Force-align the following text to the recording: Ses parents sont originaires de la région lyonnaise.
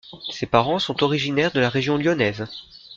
Ses 0.31 0.47
parents 0.47 0.79
sont 0.79 1.03
originaires 1.03 1.51
de 1.51 1.59
la 1.59 1.69
région 1.69 1.95
lyonnaise. 1.95 2.47